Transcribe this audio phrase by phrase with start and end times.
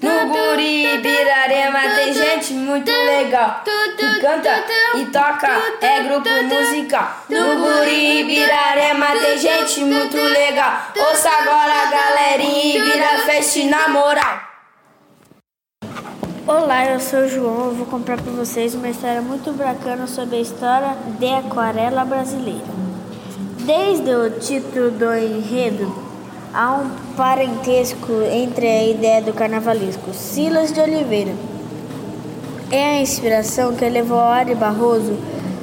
[0.00, 3.62] No Guri Birarema tem gente muito legal
[3.94, 5.48] que canta e toca,
[5.82, 7.24] é grupo musical.
[7.28, 10.92] No Guri Birarema tem gente muito legal.
[10.96, 14.40] Ouça agora, galerinha, e vira festa na moral.
[16.46, 17.66] Olá, eu sou o João.
[17.66, 22.64] Eu vou contar para vocês uma história muito bacana sobre a história de aquarela brasileira.
[23.66, 26.05] Desde o título do enredo,
[26.56, 30.14] há um parentesco entre a ideia do carnavalesco.
[30.14, 31.34] Silas de Oliveira
[32.70, 35.18] é a inspiração que levou Ari Barroso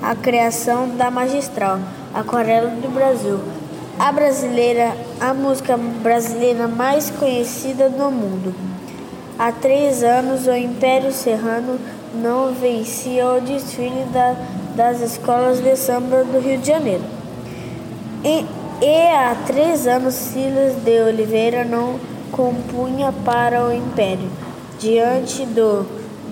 [0.00, 1.80] à criação da magistral
[2.14, 3.40] Aquarela do Brasil,
[3.98, 8.54] a brasileira, a música brasileira mais conhecida do mundo.
[9.36, 11.80] Há três anos, o Império Serrano
[12.14, 14.36] não vencia o desfile da,
[14.76, 17.04] das escolas de samba do Rio de Janeiro.
[18.24, 18.46] E,
[18.80, 21.98] e há três anos, Silas de Oliveira não
[22.30, 24.28] compunha para o Império.
[24.78, 25.86] Diante do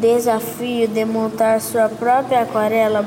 [0.00, 3.04] desafio de montar sua própria aquarela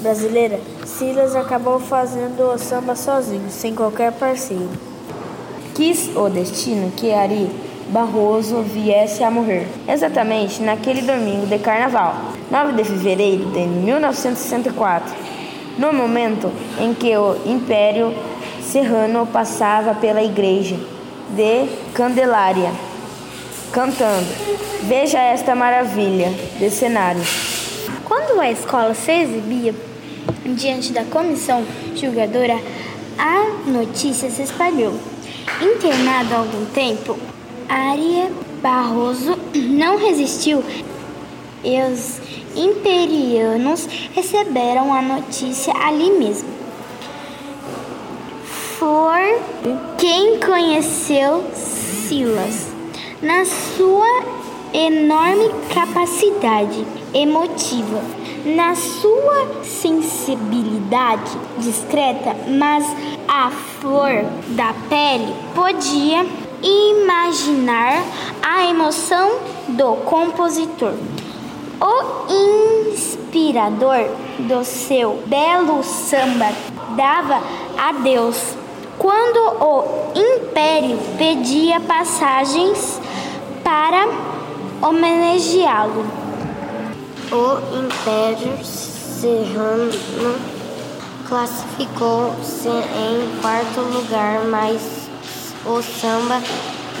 [0.00, 4.70] brasileira, Silas acabou fazendo o samba sozinho, sem qualquer parceiro.
[5.74, 7.48] Quis o destino que Ari
[7.88, 12.14] Barroso viesse a morrer, exatamente naquele domingo de carnaval,
[12.50, 15.14] 9 de fevereiro de 1964,
[15.78, 18.14] no momento em que o Império
[18.72, 20.76] Serrano passava pela igreja
[21.28, 22.72] de Candelária,
[23.70, 24.26] cantando.
[24.84, 27.20] Veja esta maravilha de cenário.
[28.06, 29.74] Quando a escola se exibia
[30.46, 31.62] diante da comissão
[31.94, 32.58] julgadora,
[33.18, 34.98] a notícia se espalhou.
[35.60, 37.18] Internado há algum tempo,
[37.68, 40.64] Aria Barroso não resistiu
[41.62, 42.22] e os
[42.56, 46.51] imperianos receberam a notícia ali mesmo.
[48.82, 49.40] Foi
[49.96, 52.66] quem conheceu Silas
[53.22, 54.24] na sua
[54.74, 58.02] enorme capacidade emotiva,
[58.44, 62.84] na sua sensibilidade discreta, mas
[63.28, 66.26] a flor da pele podia
[66.60, 68.02] imaginar
[68.42, 69.30] a emoção
[69.68, 70.94] do compositor.
[71.80, 74.08] O inspirador
[74.40, 76.50] do seu belo samba
[76.96, 77.40] dava
[77.78, 78.60] a Deus
[78.98, 83.00] quando o império pedia passagens
[83.64, 84.06] para
[84.80, 86.04] homenageá-lo.
[87.30, 89.90] O Império Serrano
[91.26, 95.08] classificou-se em quarto lugar, mas
[95.64, 96.42] o samba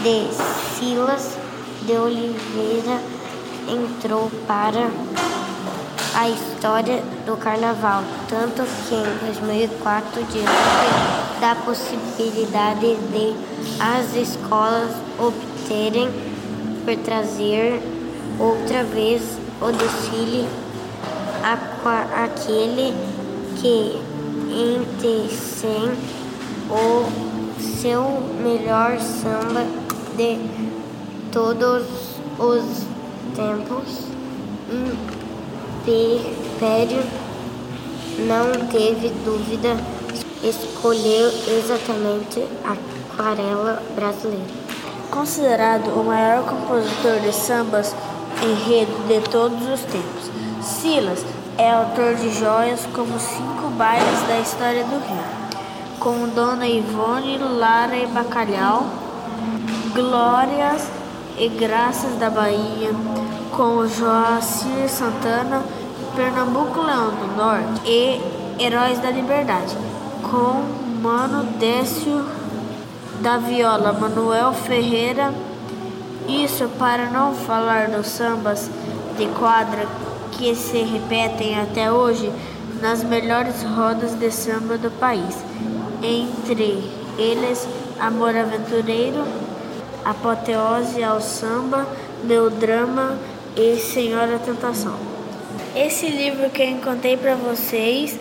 [0.02, 0.32] de
[0.78, 1.36] Silas
[1.82, 2.98] de Oliveira
[3.68, 4.88] entrou para
[6.14, 13.34] a história do carnaval, tanto que em 2004 diante da possibilidade de
[13.80, 16.10] as escolas obterem
[16.84, 17.80] por trazer
[18.38, 19.22] outra vez
[19.60, 20.46] o desfile
[22.14, 22.94] aquele
[23.60, 24.00] que
[24.50, 25.92] entecem
[26.70, 29.64] o seu melhor samba
[30.16, 30.38] de
[31.32, 31.86] todos
[32.38, 32.86] os
[33.34, 34.12] tempos.
[35.90, 37.02] Império
[38.26, 39.76] não teve dúvida,
[40.42, 42.76] escolheu exatamente a
[43.12, 44.62] aquarela brasileira.
[45.10, 47.94] Considerado o maior compositor de sambas
[48.42, 50.30] enredo de todos os tempos,
[50.62, 51.24] Silas
[51.58, 55.42] é autor de joias como Cinco Bailes da História do Rio
[56.02, 58.88] com Dona Ivone, Lara e Bacalhau,
[59.94, 60.90] Glórias
[61.38, 62.90] e Graças da Bahia,
[63.52, 65.62] com Joacir Santana,
[66.16, 68.20] Pernambuco Leão do Norte e
[68.62, 69.76] Heróis da Liberdade,
[70.22, 70.64] com
[71.02, 72.24] Mano Décio
[73.20, 75.32] da Viola, Manuel Ferreira.
[76.28, 78.70] Isso para não falar dos sambas
[79.16, 79.86] de quadra
[80.32, 82.32] que se repetem até hoje
[82.80, 85.36] nas melhores rodas de samba do país
[86.02, 87.66] entre eles
[88.00, 89.24] Amor Aventureiro,
[90.04, 91.86] Apoteose ao Samba,
[92.24, 93.16] Meu Drama
[93.56, 94.96] e Senhora Tentação.
[95.74, 98.18] Esse livro que eu encontrei para vocês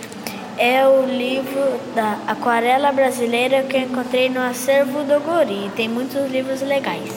[0.57, 5.71] é o livro da Aquarela Brasileira que eu encontrei no acervo do Gori.
[5.75, 7.09] Tem muitos livros legais.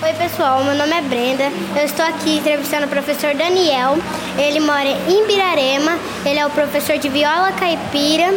[0.00, 1.44] Oi pessoal, meu nome é Brenda.
[1.76, 3.96] Eu estou aqui entrevistando o professor Daniel.
[4.38, 5.98] Ele mora em Ibirarema.
[6.24, 8.32] Ele é o professor de viola caipira.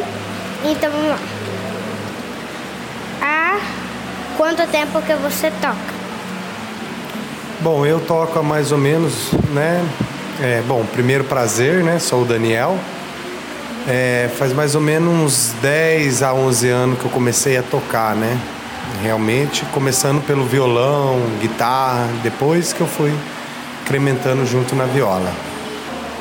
[0.66, 1.20] Então vamos lá.
[3.22, 3.60] Há
[4.38, 6.01] quanto tempo que você toca?
[7.62, 9.86] Bom, eu toco há mais ou menos, né?
[10.42, 12.00] É, bom, primeiro prazer, né?
[12.00, 12.78] Sou o Daniel.
[13.88, 18.16] É, faz mais ou menos uns 10 a 11 anos que eu comecei a tocar,
[18.16, 18.40] né?
[19.02, 23.14] realmente, começando pelo violão, guitarra, depois que eu fui
[23.84, 25.32] incrementando junto na viola.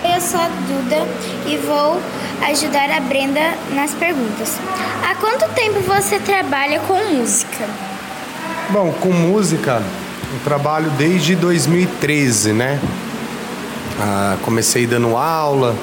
[0.02, 1.06] Eu sou a Duda
[1.46, 2.00] e vou
[2.48, 4.58] ajudar a Brenda nas perguntas.
[5.06, 7.66] Há quanto tempo você trabalha com música?
[8.70, 9.82] Bom, com música
[10.32, 12.80] eu trabalho desde 2013, né?
[13.98, 15.74] Ah, comecei dando aula,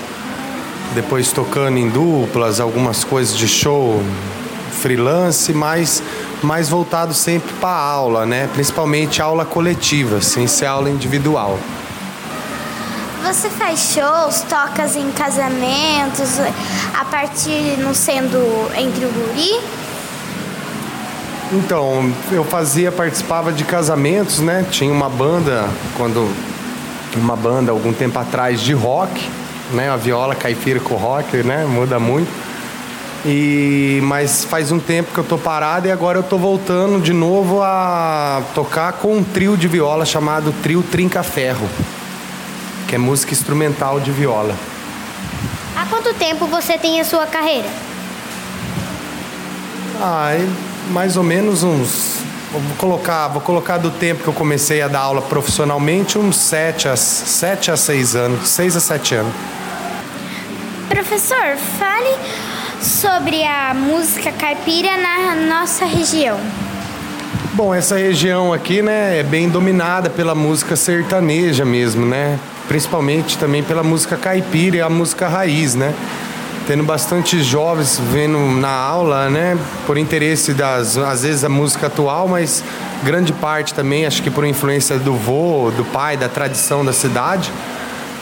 [0.96, 4.02] depois tocando em duplas, algumas coisas de show,
[4.82, 6.02] freelance, mas
[6.42, 8.50] mais voltado sempre para aula, né?
[8.54, 11.60] Principalmente aula coletiva, sem ser aula individual.
[13.24, 16.40] Você faz shows, tocas em casamentos,
[16.98, 18.38] a partir não sendo
[18.78, 19.60] entre o guri?
[21.52, 24.66] Então, eu fazia, participava de casamentos, né?
[24.70, 26.30] Tinha uma banda quando
[27.16, 29.30] uma banda algum tempo atrás de rock,
[29.72, 29.90] né?
[29.90, 31.66] A viola caipira com rock, né?
[31.66, 32.30] Muda muito.
[33.26, 37.14] E mas faz um tempo que eu tô parado e agora eu tô voltando de
[37.14, 41.68] novo a tocar com um trio de viola chamado Trio Trinca Ferro,
[42.88, 44.56] que é música instrumental de viola.
[45.76, 47.68] Há quanto tempo você tem a sua carreira?
[50.02, 50.32] Ah,
[50.92, 52.18] mais ou menos uns
[52.52, 56.88] vou colocar, vou colocar do tempo que eu comecei a dar aula profissionalmente, uns 7
[56.88, 59.34] a, 7 a 6 anos, 6 a 7 anos.
[60.90, 62.16] Professor, fale
[62.82, 66.40] sobre a música caipira na nossa região.
[67.54, 72.40] Bom, essa região aqui, né, é bem dominada pela música sertaneja mesmo, né?
[72.68, 75.94] Principalmente também pela música caipira e a música raiz, né?
[76.68, 79.58] Tendo bastante jovens vendo na aula, né?
[79.86, 82.62] Por interesse das, às vezes, a música atual, mas
[83.04, 87.52] grande parte também, acho que por influência do vô, do pai, da tradição da cidade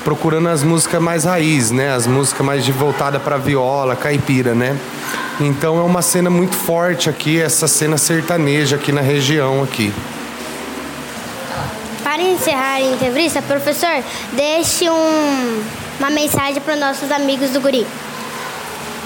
[0.06, 1.92] procurando as músicas mais raiz, né?
[1.92, 4.78] As músicas mais voltada para viola, caipira, né?
[5.42, 9.92] Então é uma cena muito forte aqui, essa cena sertaneja aqui na região aqui.
[12.04, 15.64] Para encerrar a entrevista, professor, deixe um,
[16.00, 17.86] uma mensagem para os nossos amigos do Guri.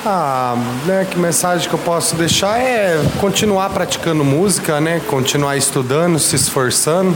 [0.06, 0.56] Ah,
[0.86, 5.02] né, que mensagem que eu posso deixar é continuar praticando música, né?
[5.08, 7.16] Continuar estudando, se esforçando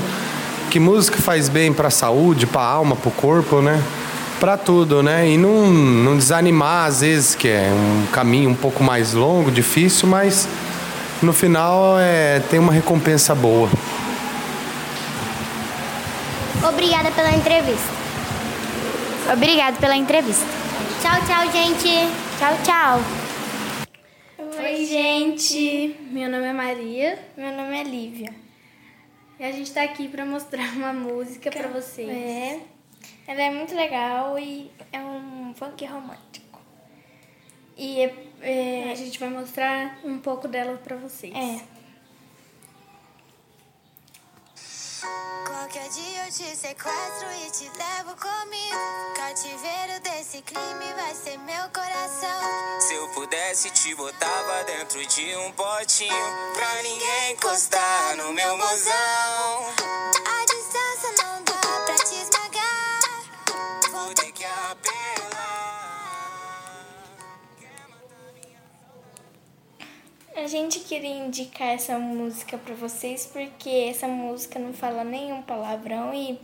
[0.74, 3.80] que música faz bem para a saúde, para a alma, para o corpo, né?
[4.40, 5.30] Para tudo, né?
[5.30, 10.10] E não, não desanimar às vezes, que é um caminho um pouco mais longo, difícil,
[10.10, 10.48] mas
[11.22, 13.70] no final é, tem uma recompensa boa.
[16.68, 17.94] Obrigada pela entrevista.
[19.32, 20.48] Obrigado pela entrevista.
[21.04, 22.23] Tchau, tchau, gente.
[22.44, 23.00] Tchau, tchau.
[24.38, 25.96] Oi, gente.
[26.12, 27.18] Meu nome é Maria.
[27.38, 28.34] Meu nome é Lívia.
[29.40, 32.10] E a gente está aqui para mostrar uma música para vocês.
[32.10, 32.60] É.
[33.26, 36.60] Ela é muito legal e é um funk romântico.
[37.78, 41.34] E é, é, a gente vai mostrar um pouco dela para vocês.
[41.34, 41.62] É.
[45.74, 48.78] Qualquer dia eu te sequestro e te levo comigo.
[49.16, 52.80] Cativeiro desse crime vai ser meu coração.
[52.80, 56.54] Se eu pudesse, te botava dentro de um potinho.
[56.54, 60.23] Pra ninguém encostar no meu mozão.
[70.58, 76.40] Gente queria indicar essa música para vocês porque essa música não fala nenhum palavrão e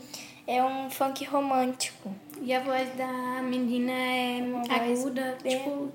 [0.47, 2.13] é um funk romântico.
[2.41, 5.91] E a voz da menina é Uma aguda, bem- tipo,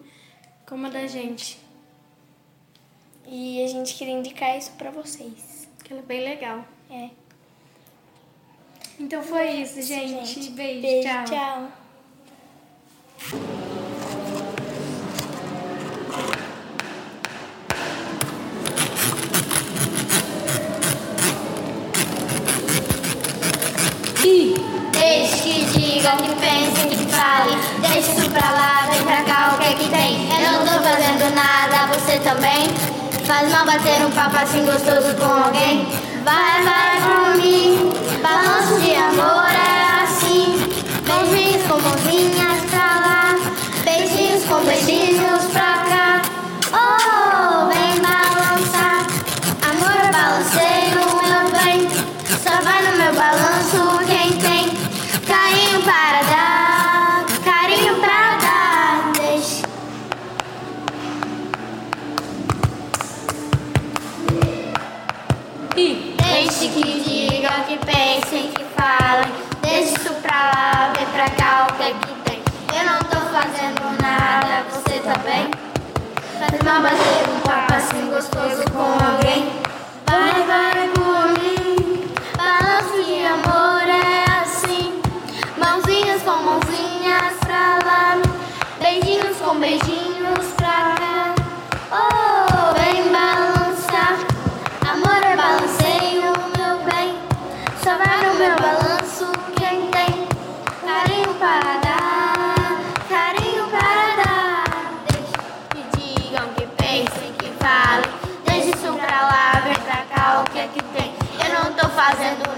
[0.66, 1.58] como a da gente.
[3.26, 5.68] E a gente queria indicar isso para vocês.
[5.82, 6.64] Que ela é bem legal.
[6.90, 7.08] É.
[9.00, 10.24] Então foi isso, gente.
[10.26, 11.24] Gente, Beijo, Beijo, tchau.
[11.24, 11.72] tchau.
[26.04, 27.56] Que diga, que pense, que fale.
[27.80, 30.28] Deixe isso pra lá, vem pra cá, o que é que tem?
[30.30, 32.68] Eu não tô fazendo nada, você também.
[33.24, 35.88] Faz mal bater um papo assim gostoso com alguém.
[36.24, 37.92] Vai, vai mim.
[38.22, 39.63] Balanço de amor
[66.68, 68.53] que diga, que pensem,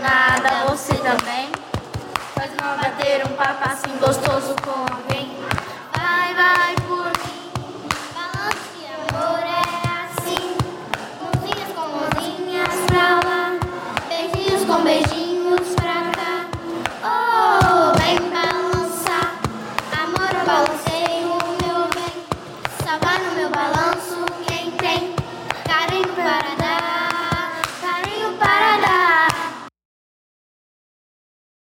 [0.06, 1.50] nada, você também?
[2.34, 4.95] Faz mal bater um papo assim gostoso com